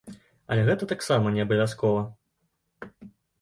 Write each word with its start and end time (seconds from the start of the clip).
Але 0.53 0.61
гэта 0.69 0.87
таксама 0.93 1.33
не 1.35 1.41
абавязкова. 1.45 2.01